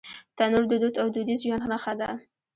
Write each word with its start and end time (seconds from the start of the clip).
تنور 0.37 0.63
د 0.69 0.73
دود 0.81 0.95
او 1.01 1.07
دودیز 1.15 1.39
ژوند 1.47 1.63
نښه 1.71 1.93
ده 1.99 2.09